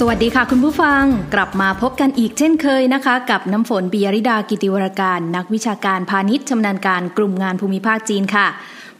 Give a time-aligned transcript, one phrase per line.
[0.00, 1.02] สวัสดีค่ะคุณผู้ฟัง
[1.34, 8.46] กลับมาพบกันอีกเช่นเคยนะคะ กับน้ำฝนปิยริดากิติวรการ นักวิชาการพาณิชย์ชำนาญการกลุ่มงานภูมิภาคจีนค่ะ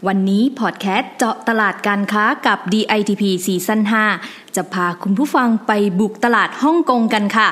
[0.07, 3.81] วันนี้พอดแคสต์เจาะตลาดการค้ากับ DITP ซีซั่น
[4.19, 7.49] 5จะพาคุณผู้ฟังไปบุกตลาดฮ่องกงกันค่ะ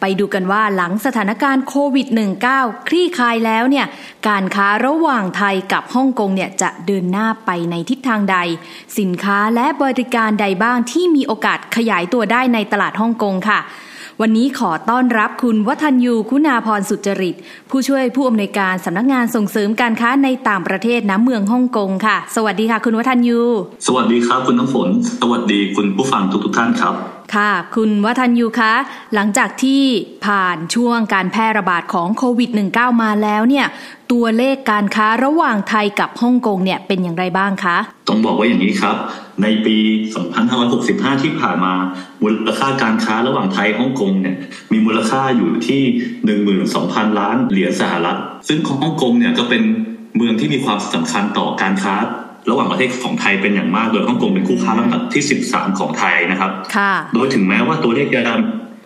[0.00, 2.06] ไปดูกันว่าหลังสถานการณ์โควิด
[2.48, 3.86] -19 คลี่คลายแล้วเนี่ย
[4.28, 8.36] การค้าระหว่างไทยกับฮ่องกงเนี่ยจะเดินหน้าไปในทิศทางใด
[8.98, 13.60] สินค้าและบริการใดบ้างที่มีโอกาสขยายตัวได้ในตลาดฮ่องกงค่ะ
[14.22, 17.34] วันนี้ขอต้อนรับคุณวัฒนยูคุณาพรสุจริต
[17.70, 23.40] ผู้ช่วยผู้อำนวยการสำนักงานส่งเสริมการค้าในต่างประเทศน้ำเมืองฮ่องกงค่ะ สวัสดีค่ะ คุณวัฒนยู
[23.86, 24.88] สวัสดีครับคุณน้ำฝน
[25.20, 28.72] สวัสดีคุณผู้ฟังทุกๆท่านครับ ค่ะ คุณวัฒนยูคะ
[29.14, 29.82] หลังจากที่
[30.26, 33.66] ผ่านช่วงการแพร่ระบาดของโควิด -19 มาแล้วเนี่ย
[34.12, 37.76] ตัวเลขการค้าระหว่างไทยกับฮ่องกงเนี่ยเป็นอย่างไรบ้างคะ
[38.08, 38.96] ต้องบอกว่าอย่างนี้ครับ
[39.42, 39.76] ในปี
[40.44, 41.74] 2565 ที่ผ่านมา
[42.22, 44.36] มูลค่าการค้าระหว่างไทยฮ่องกงเนี่ย
[44.72, 45.82] มีมูลค่าอยู่ที่
[46.50, 48.18] 12,000 ล้านเหรียญสหรัฐ
[48.48, 49.62] ซึ่งฮ่องกงเนี่ยก็เป็น
[50.16, 51.94] เมืองที่มีความสำคัญต่อการค้า
[52.50, 58.22] ระหว่างประเทศของไทยเป็นอย่างมาก โดยฮ่องกงเป็นคู่ค้าลำดับที่ 13 ของไทยนะครับค่ะโดยถึงแม้ว่าตัวเลขจะ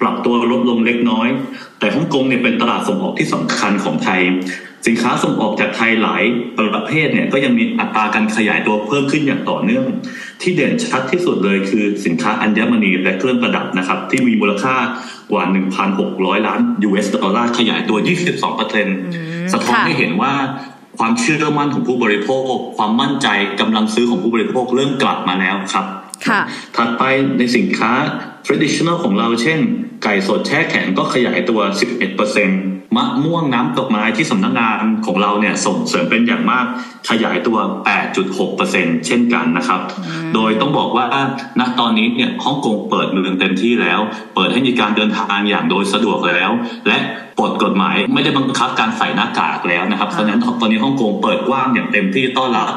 [0.00, 1.28] ปรับตัวลดลงเล็กน้อย
[1.78, 4.20] แต่ฮ่องกงเนี่ยเป็นตลาดส่งออกที่สำคัญของไทย
[4.86, 6.22] สินค้าส่งออกจากไทยหลาย
[6.74, 9.84] ประเภทเนี่ยก็ยังมีอัตราการขยายตัวเพิ่มขึ้นอย่างต่อเนื่อง
[10.42, 14.76] ที่เด่นชัดที่สุดเลยคือสินค้าอัญมณีและเครื่องประดับนะครับ ที่มีมูลค่า
[15.30, 15.44] กว่า
[15.94, 18.96] 1,600 ล้าน US ดอลลาร์ขยายตัว 22เปอร์เซ็นต์
[19.52, 20.32] สะท้อนให้เห็นว่า
[21.04, 23.28] ความเชื่อมั่นของผู้บริโภค ความมั่นใจ
[23.60, 25.86] กำลังซื้อของผู้บริโภคเริ่มกลับมาแล้วครับ
[26.26, 26.40] ค่ะ
[26.76, 27.02] ถัดไป
[27.38, 27.90] ในสินค้า
[28.46, 29.58] traditional ของเราเช่น
[30.02, 31.60] ไก่สดแช่แข็งก็ขยายตัว
[32.40, 36.66] 11% มะม่วงน้ำดอกไม้ที่สำนักงานของเราเนี่ยส่งเสริมเป็นอย่างมาก
[37.08, 37.58] ขยายตัว
[38.32, 39.80] 8.6%เช่นกันนะครับ
[40.34, 41.04] โดยต้องบอกว่า
[41.60, 44.00] ณตอนนี้เนี่ยฮ่องกงเปิดเมืองเต็มที่แล้ว
[44.34, 46.50] เปิดให้มีการเดินทางอย่างโดยสะดวกแล้ว
[46.88, 46.98] และ
[47.38, 52.68] ปลดกฎหมายไม่ได้บังคับการใส่หน้ากากแล้วนะครับเพราะฉะนั้นตอนนี้ฮ่องกงเปิดกว้างอย่างเต็มที่ต้อนรับ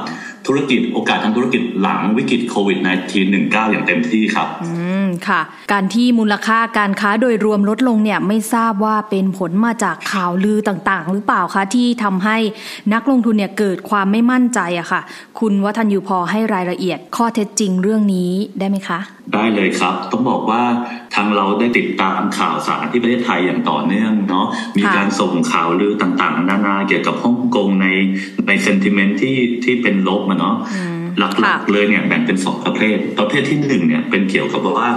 [0.48, 4.72] ธุรกิจโอกาสทางธุรกิจหลังวิกฤตโควิด -19 อย่างเต็มที่ครับ อื
[5.06, 5.42] ม ค่ะ
[5.72, 12.38] การที่มูลค่าการค้าโดยรวมลดลงเนี่ยไม่ทราบว่าเป็นผลมาจากข่าวลือต่างๆ หรือเปล่าคะ ที่ทำให้
[12.94, 15.02] นักลงทุนเนี่ยเกิดความไม่มั่นใจอะค่ะ
[15.40, 19.00] คุณวัฒนยูพอให้รายละเอียดข้อเท็จจริงเรื่องนี้ได้ไหมคะ
[19.34, 20.62] ได้เลยครับ ต้องบอกว่า
[21.16, 24.46] ทางเราได้ติดตามข่าวสารที่ประเทศไทยอย่างต่อเนื่องเนาะ
[24.78, 27.88] มีการส่งข่าวลือต่างๆ นานาเกี่ยวกับฮ่องกงใน
[28.48, 30.56] ในเซนติเมนต์ที่ที่เป็นลบมาเนาะ
[31.18, 34.90] หลักๆเลยเนี่ยแบ่งเป็นสองประเภท ประเภทที่หนึ่งเนี่ยเป็นเกี่ยวกับว่า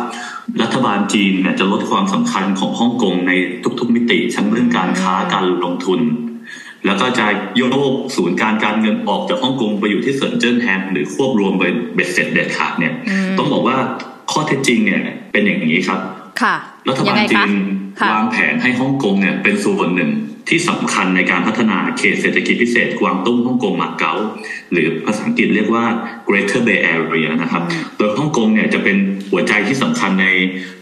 [0.63, 3.33] รัฐบาลจีนเนี่ยจะลดความสำคัญของฮ่องกงใน
[3.79, 6.01] ทุกๆมิติทั้งเรื่องการค้าการลงทุน
[6.87, 7.27] แล้วก็จะ
[7.57, 11.65] โยกศูนย์การการเงินออกจากฮ่องกงไปอยู่ที่เซินเจิ้นแฮนหรือควบรวมไป
[11.95, 12.95] เบ็ดเสร็จเด็ดขาดเนี่ย
[13.39, 13.77] ต้องบอกว่า
[14.33, 15.03] ข้อเท็จจริงเนี่ย
[15.33, 16.01] เป็นอย่างนี้ครับ
[16.43, 16.55] ค่ะ
[16.89, 17.53] รัฐบาลจีน
[18.13, 20.11] วางแผนให้ฮ่องกงเนี่ยเป็นส่วนหนึ่ง
[20.49, 24.15] ที่สำคัญในการพัฒนาเขตเศรษฐกิจพิเศษกวางตุ้งฮ่องกงมาเก๊า
[24.73, 25.85] หรือภาษาอังกฤษเรียกว่า
[26.29, 27.63] Greater Bay Area นะครับ
[27.97, 28.97] โดยฮ่องกงเนี่ยจะเป็น
[29.31, 30.27] หัวใจที่สำคัญใน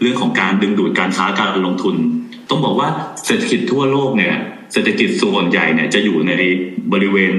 [0.01, 1.95] เรื่องของการดึงดูดการค้าการลงทุน
[2.49, 2.89] ต้องบอกว่า
[3.25, 4.35] เศรษฐกิจทั่วโลกเนี่ย
[4.73, 6.31] เศรษฐกิจส่วนใหญ่เนี่ยจะอยู่ใน
[6.93, 7.33] บริเวณ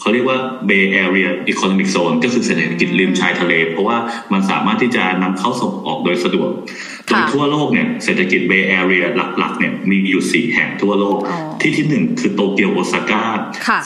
[0.00, 0.38] เขาเรียกว่า
[0.68, 3.98] Bay Area Economic Zone ก็คือเศรษฐกิจริมชายทะเล เพราะว่า
[4.32, 6.50] มันสามารถที่จะนำเข้าส่งออกโดยสะดวก
[7.06, 9.04] โดยทั่วโลกเนี่ยเศรษฐกิจ Bay Area
[9.38, 11.18] หลักๆเนี่ยมีอยู่ 4 แห่งทั่วโลก
[11.60, 13.24] ที่ที่หนึ่งคือโตเกียวโอซาก้า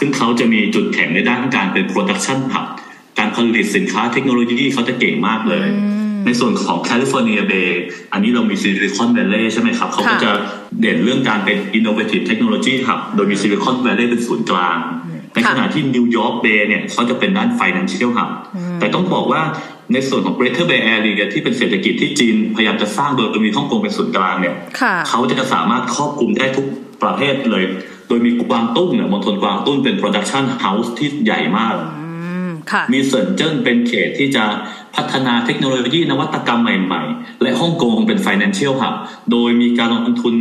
[0.00, 2.66] ซึ่งเขาจะมีจุดแข็งในด้านการเป็น production hub
[3.18, 5.68] การผลิตสินค้าเทคโนโลยีเขาจะเก่งมากเลย
[6.26, 7.82] ในส่วนของแคลิฟอร์เนีย Bay
[8.12, 10.30] อันนี้เรามีซิลิคอน v วล l ย์ใช่ไหมครับ เขาก็จะ
[10.80, 14.78] เด่นเรื่องการเป็น innovative technology hub โดยมีซิลิคอน v วล l ย์เป็นศูนย์กลาง
[15.34, 18.30] ในขณะที่นิวยอร์ก Bay เนี่ยเขาจะเป็นด้าน financial hub
[18.80, 19.42] แต่ต้องบอกว่า
[19.92, 24.54] ในส่วนของ Greater Bay Area ที่เป็นเศรษฐกิจที่จีนพยายามจะสร้างโดยมีฮ่องกงเป็นศูนย์กลางเนี่ย
[25.08, 26.66] เขาจะสามารถครอบคลุมได้ทุก
[27.02, 27.64] ประเทศเลย
[28.08, 31.76] โดยมีกวางตุ้งเนี่ยมณฑลกวางตุ้งเป็น production house ที่ใหญ่มาก
[32.92, 34.44] มีเซินเจิ้นเป็นเขตที่จะ
[34.96, 38.94] พัฒนาเทคโนโลยีนวัตกรรมใหม่ ๆ และฮ่องกงเป็น financial hub
[39.30, 40.34] โดยมีการลงทุน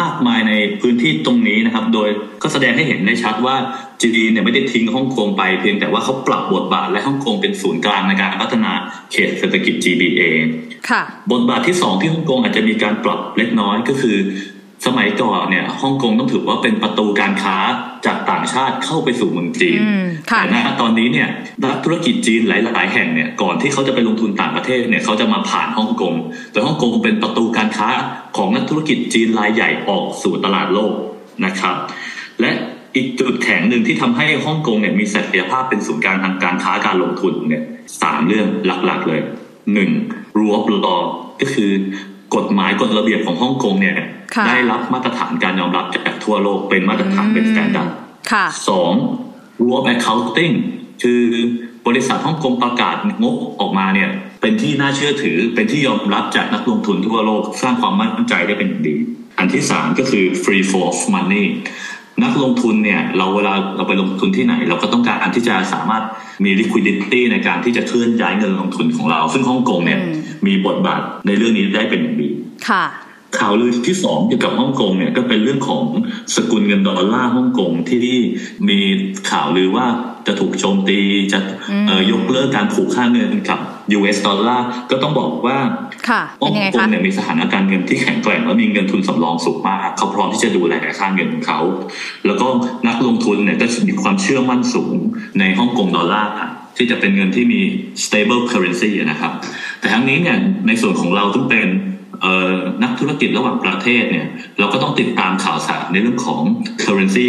[0.00, 2.08] มากมายในพื้นที่ตรงนี้นะครับ โดย
[2.42, 3.56] ก็แสดงให้เห็นได้ชัดว่า
[4.02, 8.72] จีนเนี่ยไม่ได้ทิ้งฮ่องกงไปเพียงแต่ว่าเขาปรับบทบาทและฮ่องกงเป็นศูนย์กลางในการพัฒนา
[9.12, 10.22] เขตเศรษฐกิจ GBA
[10.90, 11.02] ค่ะ
[11.32, 14.16] บทบาทที่สองที่ฮ่องกงอาจจะมีการปรับเล็กน้อยก็คือ
[14.86, 17.56] สมัยก่อนเนี่ยฮ่องกงต้องถือว่าเป็นประตูการค้า
[18.06, 19.80] จากต่างชาติเข้าไปสู่เมืองจีน
[20.50, 21.28] แต่ณตอนนี้เนี่ย
[21.62, 26.14] นักธุรกิจจีนหลาย ๆ แห่งเนี่ยก่อนที่เขาจะไปลงทุนต่างประเทศเนี่ยเขาจะมาผ่านฮ่องกง
[26.52, 27.88] แต่ฮ่องกงเป็นประตูการค้า
[28.36, 30.92] ของนักธุรกิจจีนรายใหญ่ออกสู่ตลาดโลก
[31.44, 31.76] นะครับ
[32.40, 32.50] และ
[32.96, 37.62] อีกจุดแข็งหนึ่งที่ทำให้ฮ่องกงเนี่ยมีศักยภาพเป็นศูนย์กลางทางการค้าการลงทุนเนี่ย
[38.02, 39.20] สามเรื่องหลัก ๆ เลย
[39.74, 39.90] หนึ่ง
[40.36, 41.02] รูอ of law
[41.40, 41.72] ก็คือ
[42.36, 43.96] กฎหมายกฎระเบียบของฮ่องกงเนี่ย
[44.46, 47.90] ได้รับมาตรฐานการยอมรับจากทั่วโลกเป็นมาตรฐานเป็น standard์ด
[48.68, 48.92] สอง
[49.60, 50.54] rule of accounting
[51.02, 51.22] คือ
[51.86, 54.10] บริษัทฮ่องกงประกาศงบออกมาเนี่ย
[54.40, 58.96] เป็นที่น่าเชื่อถือเป็นที่ยอมรับจากนักลงทุนทั่วโลก สร้างความมั่นใจได้เป็นอย่างดี
[59.38, 61.46] อันที่สามก็คือ free flow of money
[62.22, 66.02] นักลงทุนเนี่ยเราเวลาเราไปลงทุนที่ไหน เราก็ต้องการที่จะสามารถ
[66.44, 70.00] มี liquidity ในการที่จะเคลื่อนย้ายเงินลงทุนของเรา ซึ่งฮ่องกงเนี่ย
[70.46, 72.28] มีบทบาทในเรื่องนี้ได้เป็นอย่างดี
[72.68, 72.84] ค่ะ
[73.38, 75.82] ข่าวลือที่สองเกี่ยวกับฮ่องกงเนี่ยก็เป็นเรื่องของ
[76.34, 78.06] สกุลเงินดอลลาร์ฮ่องกงที่
[78.68, 78.78] มี
[79.30, 79.86] ข่าวลือว่า
[80.26, 80.98] จะถูกโจมตี
[81.32, 81.40] จะ
[82.12, 83.60] ยกเลิกการผูกค่าเงินกับ
[83.96, 85.58] US ดอลลาร์ก็ต้องบอกว่า
[86.42, 91.60] ฮ่องกงเนี่ยมีสถานการณ์เงินที่แข็งแกร่งและมีเงินทุนสำรองสูงมาก เขาพร้อมที่จะดูแลค่าเงินของเขา
[92.26, 92.46] แล้วก็
[92.88, 94.94] นักลงทุนเนี่ยก็มีความเชื่อมั่นสูง
[95.38, 96.32] ในฮ่องกงดอลลาร์
[96.76, 97.60] ที่จะเป็นเงินที่มี
[98.04, 99.32] stable currency นะครับ
[99.80, 101.66] แต่ทั้งนี้เนี่ยในส่วนของเราต้องเป็น
[102.82, 104.26] นักธุรกิจระหว่างประเทศเนี่ย
[104.58, 106.40] เราก็ต้องติดตามข่าวสารในเรื่องของ
[106.84, 107.28] currency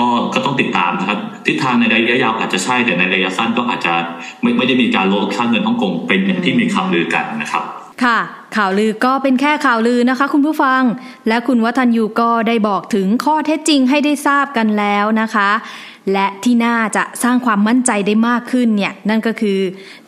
[0.00, 3.94] ก็ก็ต้องติดตามนะครับทิศทางในระยะยาวอาจจะใช่แต่ในระยะสั้นก็อาจจะ
[4.42, 7.64] ไม่ไม่ได้มีการลดค่าเงินฮ่องกงเป็นอย่างที่มีข่าวลือกันนะครับ
[8.04, 8.18] ค่ะ
[8.56, 10.82] ข่าวลือก็เป็นแค่ข่าวลือนะคะ คุณผู้ฟัง
[11.28, 15.50] และคุณวัฒนยูก็ได้บอกถึงข้อเท็จจริงให้ได้ทราบกันแล้วนะคะ
[16.12, 19.58] และที่น่าจะสร้างความมั่นใจได้มากขึ้นเนี่ยนั่นก็คือ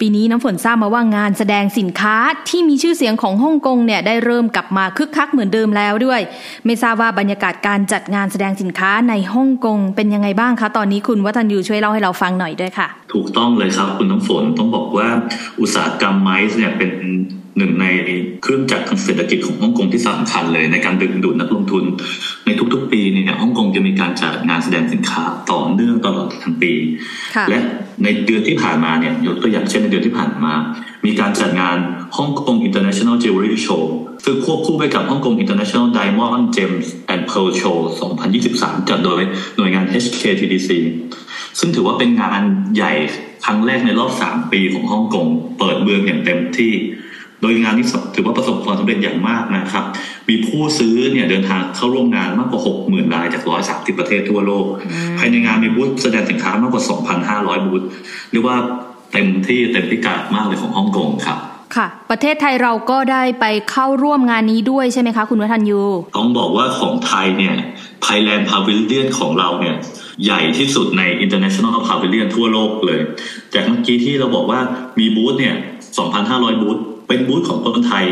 [0.01, 2.17] ปีนี้น้ำฝนทราบมาว่างานแสดงสินค้า
[2.49, 6.21] ที่มีชื่อเสียงของฮ่องกงเนี่ยได้เริ่มกลับมาคึกคักเหมือนเดิมแล้วด้วย
[6.65, 15.09] ไม่ทราบว่าบรรยากาศการจัดงานแสดงสินค้าในฮ่องกงเป็นยังไงบ้างคะ ตอนนี้คุณวัฒนยูช่วยเล่าให้เราฟังหน่อยด้วยค่ะ ถูกต้องเลยครับคุณน้ำฝนต้องบอกว่า
[15.61, 16.93] อุตสาหกรรมไม้เนี่ยเป็น
[17.59, 17.87] หนึ่งใน
[18.43, 21.85] เครื่องจักรทางเศรษฐกิจของฮ่องกงที่สำคัญเลย ในการดึงดูดนักลงทุน
[22.45, 26.73] ในทุกๆ ปีเนี่ยฮ่องกงจะมีการจัดงานแสดงสินค้าต่อเนื่องตลอดทั้งปี
[27.49, 27.59] และ
[28.05, 30.55] ในเดือนที่ผ่านมาเนี่ยยกตัวอย่างเช่นในเดือนที่ผ่านมา
[31.07, 31.77] มีการจัดงาน
[32.17, 33.85] ฮ่องกง International Jewelry Show
[34.25, 37.77] ซึ่งควบคู่ไปกับฮ่องกง International Diamond Gems and Pearl Show
[38.33, 39.23] 2023 จัดโดย
[39.57, 40.71] หน่วยงาน HKTDC
[41.59, 42.43] ซึ่งถือว่าเป็นงาน
[42.77, 42.93] ใหญ่
[43.45, 45.27] ครั้งแรกในรอบ 3 ปีของฮ่องกง
[45.59, 46.73] เปิดเมืองอย่างเต็มที่
[47.43, 49.85] โดยงานนี้ถือว่าประสบความสำเร็จอย่างมากนะครับ
[50.29, 53.43] มีผู้ซื้อเนี่ยเดินทางเข้าร่วมงานมากกว่า 6 0,000รายจาก
[53.95, 54.67] 130 ประเทศทั่วโลก
[55.19, 56.83] ภายในงานมีบูธแสดงสินค้ามากกว่า
[57.29, 57.83] 2,500 บูธ
[58.31, 58.57] เรียกว่า
[59.13, 61.39] เต็มที่เต็มพิกัดมากเลยของฮ่องกงครับ
[61.77, 65.83] ค่ะ ประเทศไทยเราก็ได้ไปเข้าร่วมงานนี้ด้วยใช่ไหมคะ คุณวัฒนยู
[66.17, 67.55] ต้องบอกว่าของไทยเนี่ย
[68.07, 69.75] Thailand Pavilion ของเราเนี่ย
[70.25, 73.01] ใหญ่ที่สุดใน International Pavilion ทั่วโลกเลย
[73.55, 74.61] จากเมื่อกี้ที่เราบอกว่า
[74.99, 75.55] มีบูธเนี่ย
[76.09, 76.79] 2,500 บูธ
[77.13, 78.05] เป็นบูธของคนไทย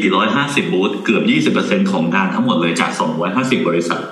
[0.00, 2.90] 450 บูธเกือบ 20%ของงานทั้งหมดเลยจาก
[3.28, 4.02] 250 บริษัท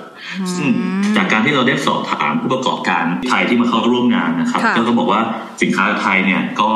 [0.55, 0.67] ซึ่ง
[1.15, 5.21] จากการที่เราได้สอบถามผู้ประกอบการไทยที่มาเข้าร่วมงานนะครับก็ต้องบอกว่า
[5.61, 6.71] สินค้าไทยเนี่ยก็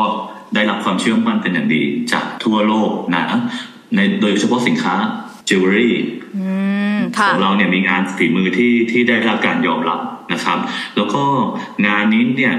[0.55, 3.23] ได้รับความเชื่อมั่นเป็นอย่างดี จากทั่วโลกนะ
[3.95, 4.93] ในโดยเฉพาะสินค้า
[5.47, 5.95] จิวเวลรี่
[7.31, 9.99] ของเราเนี่ยมีงานฝีมือที่ที่ได้รับการยอมรับ
[10.33, 10.59] นะครับ
[10.95, 11.23] แล้วก็
[11.87, 12.55] งานนี้เนี่ย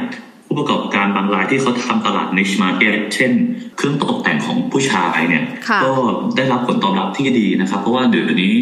[0.49, 3.33] ผู้ประกอบการบางรายที่เขาทำตลาด niche market เช่น
[3.77, 5.45] เครื่องตกแต่งของผู้ชายเนี่ย
[5.85, 5.93] ก็
[6.37, 8.55] ได้รับผลตอบรับที่ดีนะครับ เพราะว่าเดี๋ยวนี้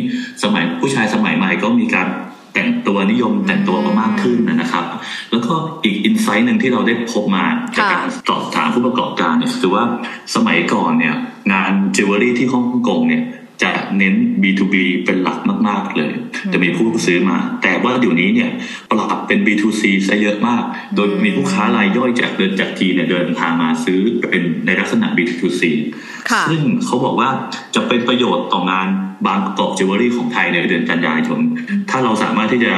[0.43, 2.09] สมัยผู้ชายสมัยใหม่ก็มีการ
[2.55, 4.85] แต่งตัวนิยมแต่งตัวมากขึ้นนะครับ
[5.31, 7.45] แล้วก็อีก insight หนึ่งที่เราได้พบมา
[7.77, 9.85] จากการสอบถามผู้ประกอบการเนี่ยคือว่า
[10.35, 11.15] สมัยก่อนเนี่ย
[11.53, 13.23] งานจิวเวลรี่ที่ฮ่องกงเนี่ย
[13.63, 16.13] จะเน้น B2B เป็นหลักมาก ๆ เลย
[16.53, 18.51] จะมีผู้ซื้อมา แต่ว่าเดี๋ยวนี้เนี่ย
[18.91, 20.63] ปรับเป็น B2C ซะเยอะมาก
[20.95, 25.63] โดยมีผู้ค้ารายย่อยจากเดินจากจีนเนี่ยเดินทางมาซื้อเป็นในลักษณะ B2C
[26.49, 27.31] ซึ่งเขาบอกว่า
[27.75, 28.89] จะเป็นประโยชน์ต่องาน
[29.27, 31.41] บางประกอบจิวเวลรี่ของไทยในเดือนกันยายน
[31.91, 32.73] ถ้าเราสามารถที่จะ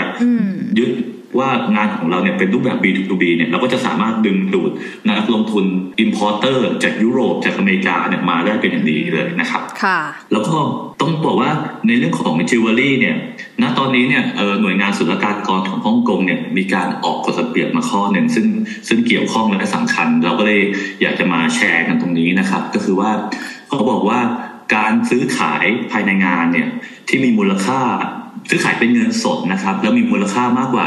[0.79, 0.91] ยึด
[1.39, 4.71] ว่างานของเราเนี่ยเป็นรูปแบบ B2B เนี่ยเราก็จะสามารถดึงดูด
[5.07, 5.65] นักลงทุน
[6.05, 9.99] importer จากยุโรปจากอเมริกาเนี่ยมาได้เป็นอย่างดีเลยนะครับค่ะ
[10.33, 10.57] แล้วก็
[11.01, 11.51] ต้องบอกว่า
[11.87, 13.17] ในเรื่องของจิวเวลรี่เนี่ย
[13.63, 14.25] ณตอนนี้เนี่ย
[14.61, 18.47] หน่วยงานศุลกากรของฮ่องกงเนี่ยมีการออกกฎระเบียบมาข้อหนึ่งซึ่ง
[18.89, 20.61] ซึ่งเกี่ยวข้องและสำคัญ เราก็เลย
[21.03, 23.11] อยากจะมาแชร์กันตรงนี้นะครับ ก็คือว่า
[23.69, 24.21] เขาบอกว่า
[24.77, 26.69] การซื้อขายภายในงานเนี่ย
[27.09, 27.81] ที่มีมูลค่า
[28.51, 30.87] ซื้อขายเป็นเงินสดนะครับ แล้วมีมูลค่ามากกว่า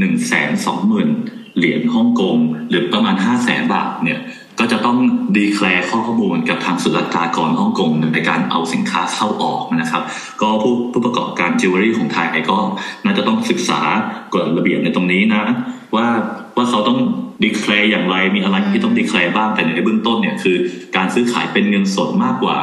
[0.00, 1.08] 1นึ่งแสนสองหมื่น
[1.56, 2.36] เหรียญฮ่องกง
[2.68, 4.20] หรือประมาณ5้าแสนบาทเนี่ย
[4.58, 4.98] ก็จะต้อง
[5.36, 10.02] declare ข้อมูลกับทางศุลกากรฮ่องกงในการเอาสินค้าเข้าออกนะครับ
[10.40, 12.56] ก็ผู้ผู้ประกอบการจิวเวลรี่ของไทยก็
[13.04, 13.80] น่าจะต้องศึกษา
[14.32, 15.44] กฎระเบียบในตรงนี้นะ
[15.94, 16.06] ว่า
[16.56, 16.98] ว่าเขาต้อง
[17.42, 20.56] declare อย่างไรมีอะไรที่ต้อง declare บ้างแต่ในเบื้องต้นเนี่ยคือ
[20.96, 22.56] การซื้อขายเป็นเงินสดมากกว่า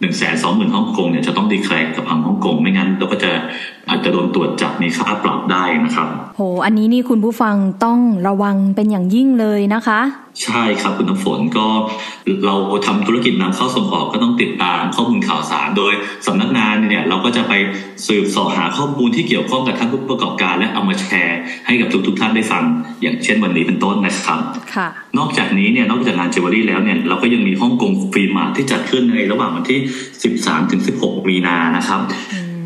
[0.00, 3.23] หนึ่งแสนสองหมื่นฮ่องกงเนี่ยจะต้อง declare กับทางฮ่องกงไม่งั้นเราก็จะ
[4.04, 10.00] จจะโดนตรวจจับมีค่าปรับได้นะครับ โห อันนี้นี่คุณผู้ฟังต้องระวังเป็นอย่างยิ่งเลยนะคะ
[10.42, 11.66] ใช่ครับคุณน้ำฝนก็
[12.46, 12.56] เรา
[12.86, 15.92] ทำธุรกิจนำเข้าส่งออกก็ต้องติดตามข้อมูลข่าวสารโดย
[16.26, 17.52] สำนักงานเนี่ยเราก็จะไป
[18.06, 22.62] สืบสอบหาข้อมูลที่เกี่ยวข้องกับท่านผู้ประกอบการ และเอามาแชร์ให้กับทุกๆท่านได้ฟัง
[23.02, 24.40] อย่างเช่นวันนี้เป็นต้นนะครับ
[24.74, 29.78] ค่ะนอกจากนี้เนี่ยนอกจากงานเจวลรี่แล้วเนี่ยเราก็ยังมีฮ่องกงฟรีมาร์ทที่จัดขึ้นในระหว่างวันที่
[30.24, 32.00] 13ถึง16 มีนานะครับ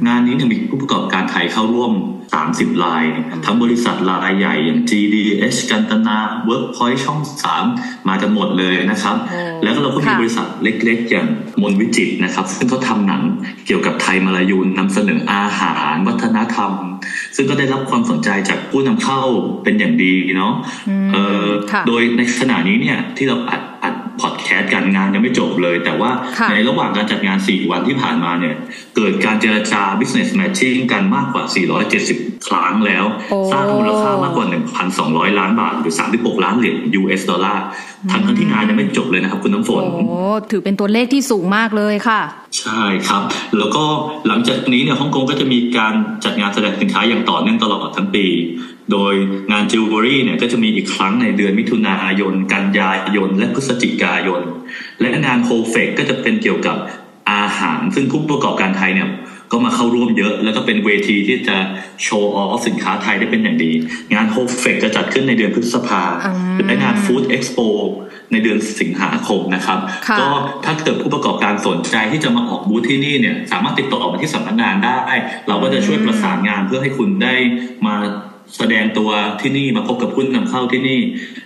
[0.06, 1.92] งานนี้เนี่ยมีผู้ประกอบการไทยเข้าร่วม
[2.38, 3.04] 30 ราย
[3.44, 7.20] ทั้งบริษัทรายใหญ่อย่าง GDH กันตนา Workpoint ช่อง
[7.62, 11.26] 3 มากันหมดเลยนะครับโอ้แล้วก็เราก็มีค่ะบริษัทเล็กๆ อย่าง
[11.62, 13.22] มนวิจิตรนะครับ ซึ่งเขาทำหนัง
[13.66, 16.72] เกี่ยวกับไทยมาลายูนนำเสนออาหาร วัฒนธรรม
[17.36, 19.22] ซึ่งก็ได้รับความสนใจจากผู้นำเข้า
[19.62, 20.52] เป็นอย่างดีเนาะ
[20.88, 23.67] อืมเออค่ะโดยในขณะนี้เนี่ยที่เราอัดอัด
[24.22, 28.54] พอดแคสต์การงานยังไม่จบเลย แต่ว่าค่ะในระหว่างการจัดงาน 4 วันที่ผ่านมาเนี่ย
[28.96, 31.44] เกิดการเจรจา business matching กันมากกว่า
[31.94, 34.46] 470 ครั้งแล้วโอ้สร้างมูลค่ามากกว่า
[34.92, 37.64] 1,200 ล้านบาท หรือ 36 ล้านเหรียญ US ดอลลาร์
[38.10, 42.20] ทั้งทั้งที่งานยังไม่จบเลยนะครับคุณน้ำฝนโอ้ถือเป็นตัวเลขที่สูงมากเลยค่ะ
[42.58, 43.22] ใช่ครับ
[43.58, 43.84] แล้วก็
[44.28, 45.94] หลังจากนี้เนี่ยฮ่องกงก็จะมีการ
[46.24, 48.26] จัดงานแสดงสินค้าอย่างต่อเนื่องตลอดทั้งปี
[48.92, 49.14] โดย
[49.52, 54.42] งานจิวเวลรี่เนี่ยก็จะมีอีกครั้งในเดือนมิถุนายน กันยายน และพฤศจิกายน
[55.00, 56.76] และงานโฮเฟกก็จะเป็นเกี่ยวกับ
[57.32, 59.10] อาหาร ซึ่งผู้ประกอบการไทยเนี่ย
[59.52, 61.56] ก็มาเข้าร่วมเยอะ แล้วก็เป็นเวทีที่จะ
[62.02, 63.72] โชว์ออฟสินค้าไทยได้เป็นอย่างดี
[64.14, 67.58] งานโฮเฟกจะจัดขึ้นในเดือนพฤษภาอืมและงานฟู้ดเอ็กซ์โป
[68.32, 69.78] ในเดือนสิงหาคมนะครับ
[70.08, 70.28] ค่ะก็
[70.64, 74.98] ถ้าเกิดผู้ประกอบการสนใจที่จะมาออกบูธที่นี่เนี่ยสามารถติดต่อมาที่สำนักงานได้
[75.48, 77.34] เราก็จะช่วยประสานงานเพื่อให้คุณได้
[77.86, 77.94] มา
[78.56, 81.00] แสดงตัวที่นี่มาพบกับผู้นำเข้าที่นี่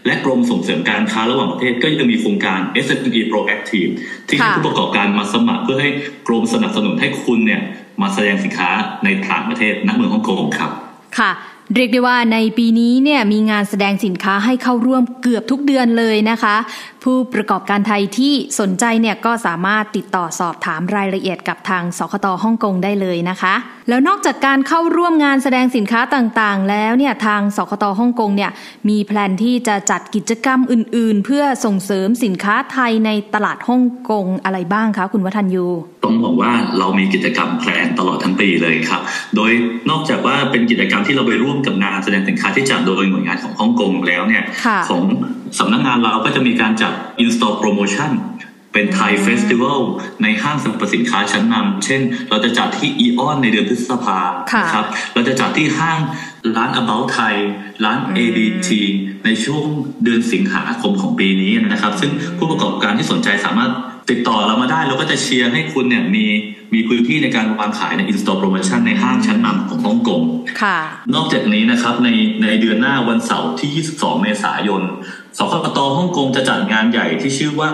[0.06, 3.92] และกรมส่งเสริมการค้าระหว่างประเทศก็ยังมีโครงการ SME Proactive
[4.28, 5.90] ที่ให้ค่ะผู้ประกอบการมาสมัครเพื่อให้
[6.26, 7.62] กรมสนับสนุนให้คุณเนี่ย
[8.02, 8.70] มาแสดงสินค้า
[9.04, 10.70] ในต่างประเทศณเมืองฮ่องกงครับ
[11.20, 11.32] ค่ะ
[11.74, 16.56] เรียกได้ว่าในปีนี้เนี่ยมีงานแสดงสินค้าให้เข้าร่วมเกือบทุกเดือนเลยนะคะ
[17.02, 23.54] ผู้ประกอบการไทยที่สนใจเนี่ยก็สามารถติดต่อสอบถามรายละเอียดกับทางสคตฮ่องกงได้เลยนะคะ
[23.88, 28.50] แล้วนอกจากการเข้าร่วมงานแสดงสินค้าต่างๆ แล้วเนี่ยทางสคตฮ่องกงเนี่ย
[28.88, 35.66] มี plan ที่จะจัดกิจกรรมอื่น ๆ เพื่อส่งเสริมสินค้าไทยในตลาดฮ่องกงอะไรบ้างคะคุณวัฒนยู
[36.04, 39.00] ต้องบอกว่าเรามีกิจกรรม plan ตลอดทั้งปีเลยครับ
[39.36, 39.50] โดย
[39.90, 45.02] นอกจากว่าเป็นกิจกรรมที่เราไปร่วมกับงานแสดงสินค้าที่จัดโดยหน่วยงานของฮ่องกงแล้วเนี่ยค่ะของ
[45.58, 46.92] สำนักงานเราก็จะมีการจัด
[47.24, 48.10] in-store promotion
[48.72, 49.80] เป็น Thai Festival
[50.22, 52.00] ในห้างสรรพสินค้าชั้นนำเช่น
[52.30, 54.18] เราจะจัดที่อีออนในเดือนพฤษภา
[54.52, 55.98] ค่ะนะครับ เราจะจัดที่ห้าง
[56.56, 57.34] ร้าน About Thai
[57.84, 58.68] ร้าน ABT
[59.24, 59.64] ในช่วง
[60.04, 63.72] เดือนสิงหาคมของปีนี้นะครับ ซึ่งผู้ประกอบการที่สนใจสามารถ
[64.10, 66.26] ติดต่อเรามาได้เราก็จะเชียร์ให้คุณเนี่ยมี
[66.74, 70.22] มีพื้นที่ในการวางขายใน install promotion ในห้างชั้นนำของฮ่องกง
[70.62, 70.78] ค่ะ
[71.14, 72.08] นอกจากนี้นะครับใน
[72.42, 74.82] ในเดือนหน้าวันเสาร์ที่ 22 เมษายน
[75.38, 77.72] สคตฮ่องกงจะจัดงานใหญ่ที่ชื่อว่า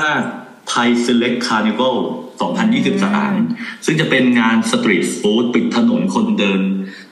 [0.73, 1.97] Thai Select Carnival
[2.41, 6.61] 2023 ซึ่งจะเป็นงาน street food ปิดถนนคนเดิน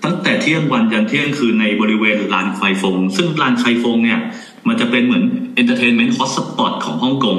[0.04, 4.20] ตั้งแต่เที่ยงวันยันเที่ยงคืนในบริเวณลานไคฟง ซึ่งลานไคฟงเนี่ย
[4.68, 7.38] มันจะเป็นเหมือน entertainment hotspot ของฮ่องกง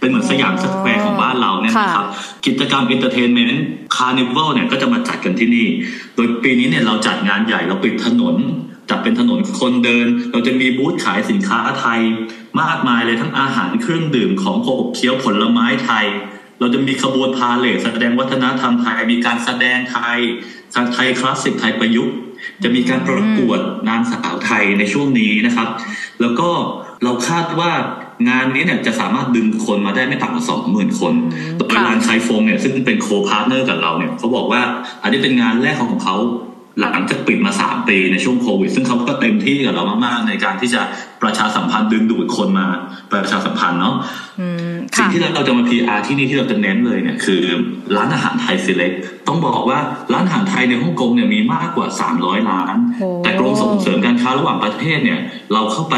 [0.00, 2.06] เป็นเหมือนสยามสแควร์ของบ้านเราเนี่ยนะครับ
[2.46, 5.66] กิจกรรม entertainment carnival เนี่ยก็จะมาจัดกันที่นี่
[6.14, 8.34] โดยปีนี้เนี่ยเราจัดงานใหญ่เราปิดถนน
[8.90, 12.00] จัดเป็นถนนคนเดิน เราจะมีบูธขายสินค้าไทย
[12.60, 16.06] มากมายเลยทั้งอาหารเครื่องดื่มของขบเคี้ยวผลไม้ไทย
[16.60, 20.18] เราจะมีขบวนพาเหรดแสดงวัฒนธรรมไทย มีการแสดงไทย
[20.94, 22.14] ไทยคลาสสิกไทยประยุกต์
[22.62, 25.68] จะมีการประกวดนางสาวไทยในช่วงนี้นะครับ
[26.20, 26.48] แล้วก็
[27.04, 27.70] เราคาดว่า
[28.28, 31.12] งานนี้เนี่ยจะสามารถดึงคนมาได้ไม่ต่ำกว่าสองหมื่นคน
[31.56, 34.62] โดยค่ะร้านชายฟงเนี่ยซึ่งเป็น co-partner กับเราเนี่ยเขาบอกว่า
[35.02, 36.16] อันนี้เป็นงานแรกของเขา
[36.80, 40.82] หลังจากปิดมาสามปีในช่วงโควิด ซึ่งเขาก็เต็มที่กับเรามากๆ ในการที่จะ
[41.22, 42.66] ประชาสัมพันธ์ดึงดูดคนมา
[43.12, 43.94] ประชาสัมพันธ์เนาะ
[44.40, 47.42] อืมสิ่งค่ะที่เราจะมา PR ที่นี่ที่เราจะเน้นเลยเนี่ยคือ
[47.96, 48.96] ร้านอาหารไทย Select
[49.28, 49.78] ต้องบอกว่า
[50.12, 51.86] ร้านอาหารไทยในฮ่องกงเนี่ยมีมากกว่า
[52.18, 55.20] 300 ร้านโอ้แต่กรมส่งเสริมการค้าระหว่างประเทศเนี่ย
[55.52, 55.96] เราเข้าไป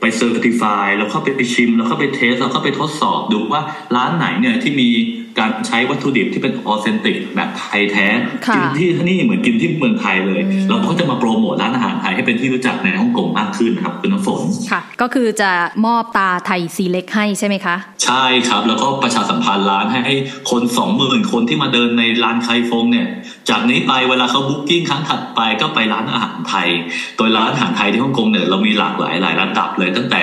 [0.00, 3.62] ไปเซอร์ติฟายเราเข้าไปไปชิมเราเข้าไปเทสเราเข้าไปทดสอบดูว่า
[3.96, 4.90] ร้านไหนเนี่ยที่มี
[5.38, 8.06] การใช้วัตถุดิบที่เป็นออเซนติกแบบไทยแท้
[8.46, 14.40] ค่ะกิที่นี่เหมือนกินที่เมืองไทยเลยอืมเราก็จะมาโปรโมทร้านอาหารไทยให้เป็นที่รู้จักในฮ่องกงมากขึ้นนะครับคุณน้ำฝน
[14.70, 15.50] ค่ะ ก็คือจะ
[15.86, 20.14] มอบตรา Thai Select ให้ใช่ไหมคะ ใช่ครับ แล้วก็ประชาสัมพันธ์ร้านให้
[20.50, 23.06] คนสองหมื่นคนที่มาเดินในลานไคฟงเนี่ย
[23.50, 26.68] จากนี้ไปเวลาเขา booking ครั้งถัดไปก็ไปร้านอาหารไทย
[27.16, 30.22] โดยร้านอาหารไทยที่ฮ่องกงเนี่ยเรามีหลากหลายหลายระดับเลยตั้งแต่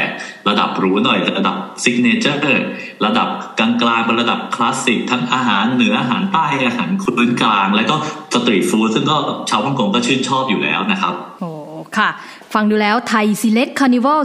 [0.49, 2.63] ระดับหรูหน่อยระดับ signature
[3.05, 3.27] ระดับ
[3.59, 7.95] กลางๆเป็นระดับคลาสสิกทั้งอาหารเหนืออาหารใต้อาหารพื้นกลาง แล้วก็
[8.33, 9.17] street food ซึ่งก็
[9.49, 11.49] ชาวฮ่องกงก็ชื่นชอบอยู่แล้วนะครับโอ้
[11.97, 12.09] ค่ะ
[12.53, 14.19] ฟังดูแล้วไทย Select Carnival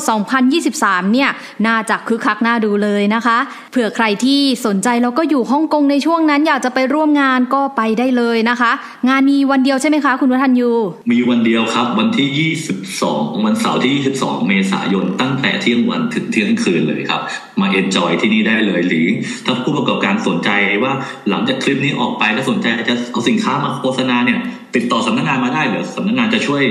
[0.54, 1.30] 2023 เนี่ย
[1.66, 3.38] น่าจะคึกคักน่าดูเลยนะคะ
[3.70, 8.72] เผื่อใครที่สนใจแล้วก็อยู่ฮ่องกงในช่วงนั้นอยากจะไปร่วมงานก็ไปได้เลยนะคะ
[9.08, 10.70] งานมีวันเดียวใช่ไหมคะคุณวัฒนยู
[11.12, 12.54] มีวันเดียวครับวันที่
[12.86, 13.92] 22 วันเสาร์ที่
[14.22, 17.20] 22 เมษายนตั้งแต่เที่ยงวันถึงเที่ยงคืนเลยครับ
[17.60, 19.06] มาเอ็นจอยที่นี่ได้เลยหรือ
[19.46, 20.50] ถ้าผู้ประกอบการสนใจ
[20.82, 20.92] ว่า
[21.28, 24.40] หลังจากคลิปนี้ออกไปแล้วสนใจจะเอาสินค้ามาโฆษณาเนี่ย
[24.74, 26.62] ติดต่อสำนักงานมาได้เดี๋ยวสำนักงานจะช่วย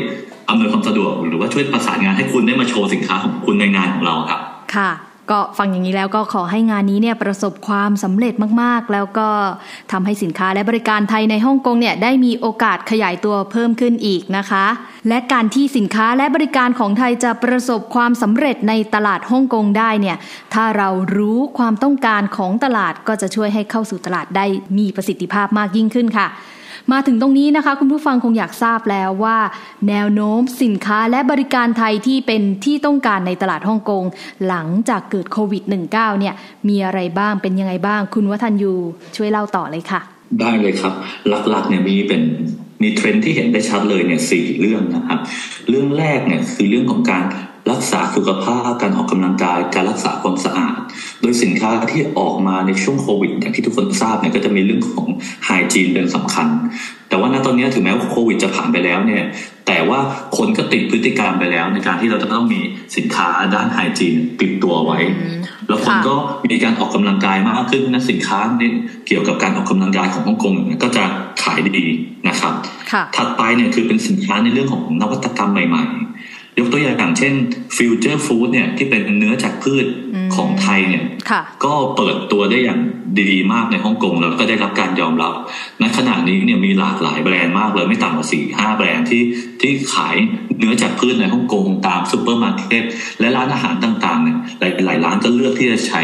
[0.49, 4.39] อำนวยความสะดวกหรือว่าช่วยประสานงานให้คุณได้มาโชว์สินค้าของคุณในงานของเราครับ
[4.75, 4.91] ค่ะ
[5.31, 9.29] ก็ฟังอย่างนี้แล้วก็ขอให้งานนี้เนี่ยประสบความสำเร็จมากๆ แล้วก็
[9.91, 14.65] ทำให้สินค้าและบริการไทยในฮ่องกงเนี่ยได้มีโอกาสขยายตัวเพิ่มขึ้นอีกนะคะ
[15.07, 20.17] และการที่สินค้าและบริการของไทยจะประสบความสำเร็จในตลาดฮ่องกงได้เนี่ย
[20.53, 24.45] ถ้าเรารู้ความต้องการของตลาดก็จะช่วยให้เข้าสู่ตลาดได้
[24.77, 26.27] มีประสิทธิภาพมากยิ่งขึ้นค่ะ
[26.91, 29.38] มาถึงตรงนี้นะคะ คุณผู้ฟังคงอยากทราบแล้วว่า
[29.89, 34.03] แนวโน้มสินค้าและบริการไทยที่เป็นที่ต้องการในตลาดฮ่องกง
[34.48, 36.34] หลังจากเกิดโควิด -19 เนี่ย
[36.70, 38.74] มีอะไรบ้างเป็นยังไงบ้าง คุณวัฒนยู
[39.15, 40.01] ช่วยเล่าต่อเลยค่ะ
[40.39, 40.94] ได้เลยครับ
[41.50, 42.22] หลักๆเนี่ยมีเป็น
[42.82, 45.20] มีเทรนด์ที่เห็นได้ชัดเลยเนี่ยสี่เรื่องนะครับ
[45.70, 47.24] เรื่องแรกเนี่ยคือเรื่องของการ
[47.77, 50.77] รักษาสุขภาพการออกกำลังกายการรักษาความสะอาด
[51.22, 55.07] โดยสินค้าที่ออกมาในช่วงโควิดอย่างที่ทุกคนทราบเนี่ยก็จะมีเรื่องของ
[55.46, 56.48] ไฮจีนเป็นสำคัญ
[57.10, 59.24] แต่ว่าณตอนนี้ถึงแม้ว่าโควิดจะผ่านไปแล้วเนี่ย
[59.67, 60.00] แต่ว่า
[60.38, 62.60] คนก็ติดพฤติกรรมไปแล้ว ในการที่เราจะต้องมี
[62.98, 65.00] สินค้าด้านไฮจีนติดตัวไว้
[65.67, 66.15] แล้วคนค่ะก็
[66.51, 68.74] มีการออกกำลังกายมากขึ้นนะสินค้าเนี่ย
[69.07, 71.03] เกี่ยวกับการออกกำลังกายของฮ่องกงเนี่ยก็จะ
[71.43, 71.86] ขายดี
[72.27, 72.53] นะครับ
[72.91, 76.06] ค่ะถัดไปเนี่ยคือเป็นสินค้าในเรื่องของนวัตกรรมใหม่ ๆ
[76.59, 77.33] ยกตัวอย่างเช่น
[77.77, 79.85] future food เนี่ยที่เป็นเนื้อจากพืช
[80.15, 82.79] อืมของไทยเนี่ยค่ะก็เปิดตัวได้อย่าง
[83.19, 85.34] ดีมากในฮ่องกงแล้วก็ได้รับการยอมรับ
[85.82, 89.23] ณขณะนี้เนี่ยมีหลากหลายแบรนด์มากเลยไม่ต่ำกว่าสี่ห้าแบรนด์ที่
[89.62, 90.15] ที่ขาย
[90.60, 92.84] เนื้อจากพืชในฮ่องกงตามซูเปอร์มาร์เก็ต
[93.19, 96.01] และร้านอาหารต่างๆเนี่ยหลายหลายร้านก็เลือกที่จะใช้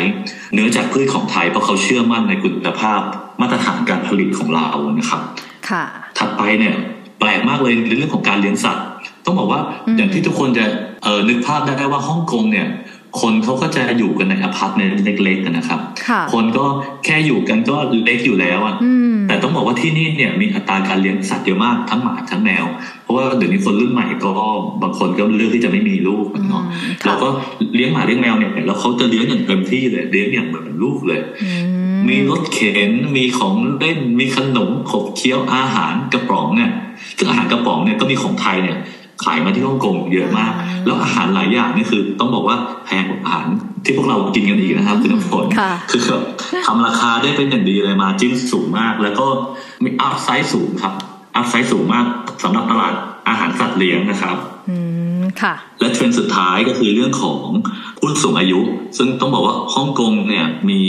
[0.54, 3.02] เนื้อจากพืชของไทยเพราะเขาเชื่อมั่นในคุณภาพ
[3.42, 5.22] มาตรฐานการผลิตของเรานะครับ
[5.70, 5.84] ค่ะ
[6.18, 6.76] ถัดไปเนี่ย
[7.20, 8.86] แปลกมากเลยในเรื่องของการเลี้ยงสัตว์
[9.26, 10.66] ต้องบอกว่าอืมอย่างที่ทุกคนจะ
[11.04, 12.68] เออนึกภาพได้ว่าฮ่องกงเนี่ย
[13.22, 16.66] คนเขาก็จะอยู่กันในอพาร์ตเมนต์เล็กๆกันนะครับค่ะคนก็
[17.06, 22.66] แค่อยู่กันก็เล็กอยู่แล้วอะอืมแต่ต้องบอกว่าที่นี่เนี่ยมีอัตราการเลี้ยงสัตว์เยอะมากทั้งหมาทั้งแมว
[23.04, 24.32] เพราะว่าเดี๋ยวนี้คนรุ่นใหม่ก็
[24.82, 27.28] บางคนก็เลือกที่จะไม่มีลูกเนาะอืมค่ะเราก็
[27.76, 31.50] เลี้ยงหมาเลี้ยงแมวเนี่ยแล้วเขาจะเลี้ยงอย่างเต็มที่เลยเลี้ยงอย่างเหมือนลูกเลยอื
[32.10, 36.72] มีรถเข็น มีของเล่น มีขนมขบเคี้ยวอาหารกระป๋องเนี่ย
[37.18, 38.78] ซึ่งอาหารกระป๋องเนี่ยก็มีของไทยเนี่ย
[39.24, 40.54] ขายมาที่ฮ่องกงเยอะมาก
[40.86, 43.46] แล้วอาหารหลายอย่างนี่คือ ต้องบอกว่าแพงกว่าอาหาร
[43.84, 46.24] ที่พวกเรากินกันอีกนะครับคุณน้ำฝนค่ะคือแบบ
[46.66, 49.26] ทำราคาได้เป็นอย่างดีเลยมาจิ้นสูงมาก แล้วก็
[49.84, 50.94] มีอัพไซด์สูงครับ
[51.36, 52.06] อัพไซด์สูงมาก
[52.44, 52.94] สำหรับตลาด
[53.30, 54.38] อาหารสัตว์เลี้ยงนะครับ
[54.70, 54.78] อื
[55.22, 57.40] มค่ะและเทรนด์สุดท้ายก็คือเรื่องของ
[57.98, 58.60] ผู้สูงอายุ
[58.98, 60.82] ซึ่งต้องบอกว่าฮ่องกงเนี่ยมี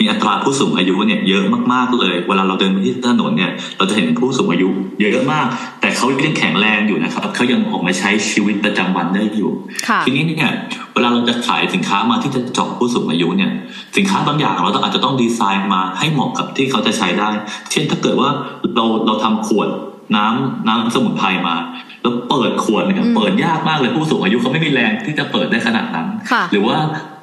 [0.00, 4.68] มีอัตราผู้สูงอายุเนี่ยเยอะมากๆเลย เวลาเราเดินไปที่ถนนเนี่ยเราจะเห็นผู้สูงอายุ
[5.00, 9.50] เยอะมากแต่ เขายังแข็งแรงอยู่นะครับเขายังออกมาใช้ชีวิตประจำวันได้อยู่
[9.88, 10.52] ค่ะทีนี้เนี่ย
[10.92, 13.50] เวลาเราจะขายสินค้ามาที่จะเจาะผู้สูงอายุเนี่ย
[13.96, 17.30] สินค้าบางอย่างเราต้องอาจจะต้องดีไซน์มาให้เหมาะกับที่เขาจะใช้ได้
[17.70, 18.28] เช่นถ้าเกิดว่า
[18.76, 19.68] เราเราทำขวด
[20.16, 21.56] น้ำน้ำสมุนไพรมา
[22.02, 26.76] แล้วเปิดขวดเนี่ยอืมเปิดยากมากเลยผู้สูงอายุเขาไม่มีแรงที่จะเปิดได้ขนาดนั้นค่ะหรือว่า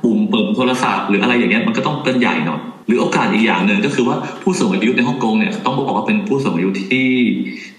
[0.04, 7.10] ปุ่มเปิดโทรศัพท์หรืออะไรอย่างเงี้ยมันก็ต้องเป็นใหญ่หน่อยหรือโอกาสอีกอย่างหนึ่งก็คือว่าผู้สูงอายุในฮ่องกงเนี่ยต้องบอกว่าเป็นผู้สูงอายุที่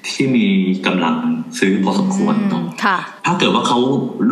[0.09, 0.47] ที่มี
[0.87, 1.15] กำลัง
[1.59, 3.79] ซื้อพอสมควรเนาะค่ะถ้าเกิดว่าเขา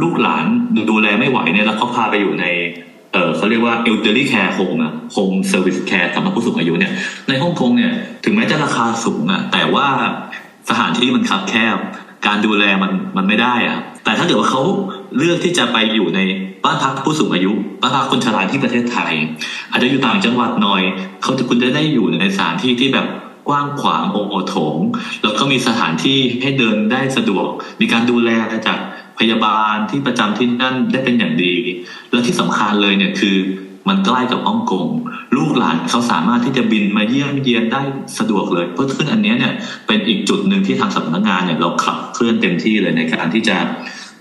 [0.03, 0.44] ลูกหลาน
[0.90, 2.46] ดูแลไม่ไหวเนี่ยแล้วเขาพาไปอยู่ใน
[3.12, 6.92] เออเขาเรียกว่า elderly care home อะ home service care สำหรับผู้สูงอายุเนี่ย
[7.29, 7.92] ในฮ่องกงเนี่ย
[8.24, 9.87] ถึงแม้จะราคาสูงอะแต่ว่า
[10.68, 11.79] สถานที่มันคับแคบ
[12.27, 14.62] การดูแลมันมันไม่ได้อะแต่ถ้าเกิดว่าเขา
[15.16, 16.21] เลือกที่จะไปอยู่ใน
[16.64, 19.12] บ้านพักผู้สูงอายุบ้านพักคนชราที่ประเทศไทย
[19.71, 20.83] อาจจะอยู่ต่างจังหวัดหน่อย
[21.23, 23.07] เขาจะคุณจะได้อยู่ในสถานที่ที่แบบ
[23.49, 24.77] กว้างขวางโอโถง
[25.23, 27.49] แล้วก็มีสถานที่ให้เดินได้สะดวก
[27.81, 28.31] มีการดูแล
[28.66, 28.79] จาก
[29.18, 31.55] พยาบาลที่ประจำที่นั่นได้เป็นอย่างดี
[32.11, 33.37] และที่สำคัญเลยเนี่ยคือ
[33.88, 34.87] มันใกล้กับฮ่องกง
[35.37, 37.83] ลูกหลานเขาสามารถที่จะบินมาเยี่ยมเยียนได้
[38.18, 39.55] สะดวกเลย เพราะซึ่งอันนี้เนี่ย
[39.87, 43.57] เป็นอีกจุดหนึ่งที่ทางสำนักงานเนี่ยเราขับเคลื่อนเต็มที่เลยในการที่จะ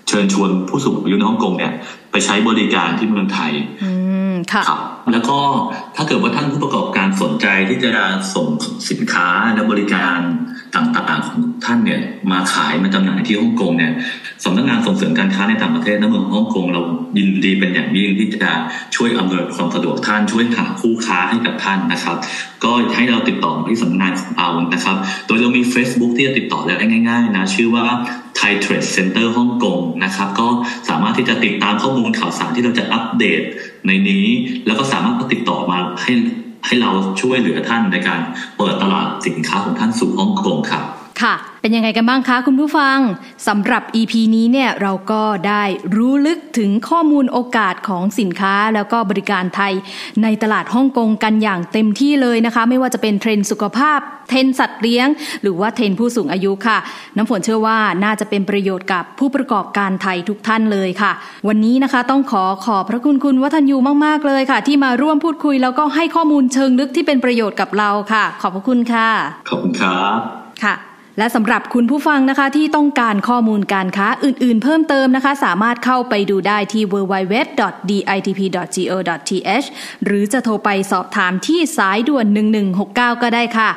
[0.08, 1.74] เชิญชวนผู้สูงอายุในฮ่องกงเนี่ย
[2.12, 3.52] ไปใช้บริการที่เมืองไทย
[3.84, 3.92] อื
[4.32, 4.80] มค่ะครับ
[5.12, 5.38] แล้วก็
[5.96, 7.94] ถ้าเกิดว่าท่านผู้ประกอบการสนใจที่จะ
[8.36, 8.48] ส่ง
[8.90, 10.20] สินค้าและบริการ
[10.76, 13.94] ต่างๆของท่านเนี่ยมาขายมาจำหน่ายที่ฮ่องกงเนี่ย
[14.44, 16.82] สำนักงานส่งเสริมการค้าในต่างประเทศในเมืองฮ่องกงเรา
[17.18, 18.52] ยินดีเป็นอย่างยิ่งที่จะ
[18.96, 22.18] ช่วยอำนวยความสะดวกท่านช่วยหาคู่ค้าให้กับท่านนะครับ
[22.64, 24.96] ก็ให้เราติดต่อที่สำนักงานของเรานะครับ
[25.28, 27.86] โดยเรามี Facebook ที่จะติดต่อได้ง่าย ๆ นะ ชื่อว่า
[28.40, 30.48] Thai Trade Center ฮ่องกงนะครับก็
[30.90, 33.42] สามารถที่จะติดตามข้อมูลข่าวสารที่เราจะอัปเดต
[33.88, 34.26] ในนี้
[34.66, 36.14] แล้วก็สามารถติดต่อมาให้
[36.66, 38.22] ให้เราช่วยเหลือท่านในการ
[38.58, 40.84] เปิดตลาดสินค้าของท่านสู่ฮ่องกงครับ
[41.22, 42.98] ค่ะ เป็นยังไงกันบ้างคะคุณผู้ฟัง
[43.48, 45.64] สำหรับ EP นี้เนี่ยเราก็ได้
[45.96, 49.74] รู้ลึกถึงข้อมูลโอกาสของสินค้าแล้วก็บริการไทย
[50.24, 54.00] ในตลาดฮ่องกงกันอย่างเต็มที่เลยนะคะ ไม่ว่าจะเป็นเทรนด์สุขภาพ
[54.30, 55.08] เทรนด์สัตว์เลี้ยง
[55.42, 56.78] หรือว่าเทรนด์ผู้สูงอายุค่ะ
[57.16, 61.12] น้ำฝนเชื่อว่าน่าจะเป็นประโยชน์กับผู้ประกอบการไทยทุกท่านเลยค่ะ
[61.48, 69.10] วันนี้นะคะต้องขอขอบพระคุณคุณวัฒนยูมากๆเลยค่ะ ที่มาร่วมพูดคุยแล้วก็ให้ข้อมูลเชิงลึกที่เป็นประโยชน์กับเราค่ะ ขอบพระคุณค่ะ
[69.50, 70.20] ขอบคุณครับ
[70.66, 70.76] ค่ะ
[71.18, 77.58] และสำหรับคุณผู้ฟังนะคะที่ต้องการข้อมูลการค้าอื่นๆ เพิ่มเติมนะคะ สามารถเข้าไปดูได้ที่ www.ditp.go.th
[80.06, 82.26] หรือจะโทรไปสอบถามที่สายด่วน
[82.76, 83.70] 1169 ก็ได้ค่ะ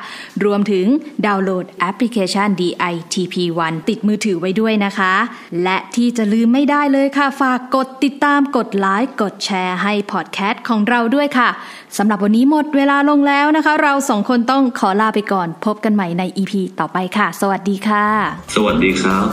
[0.45, 0.87] รวมถึง
[1.27, 5.15] ดาวน์โหลดแอปพลิเคชัน DITP1 ติดมือถือไว้ด้วยนะคะ
[5.63, 11.49] และที่จะลืมไม่ได้เลยค่ะ ฝากกดติดตามกดไลค์กดแชร์ให้พอดแคสต์ของเราด้วยค่ะ
[11.99, 18.07] สำหรับวันนี้หมดเวลาลงแล้วนะคะ เราสองคนต้องขอลาไปก่อน พบกันใหม่ใน EP ต่อไปค่ะสวัสดีค่ะ
[18.55, 19.27] สวัสดีครับ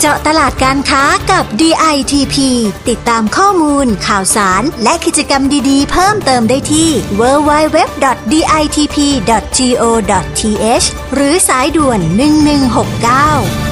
[0.00, 2.36] เจาะตลาดการค้ากับ DITP
[2.88, 8.06] ติดตามข้อมูล ข่าวสาร และกิจกรรมดีๆ เพิ่มเติมได้ที่ www.ditp.go.th
[11.14, 12.00] หรือสายด่วน
[13.66, 13.69] 1169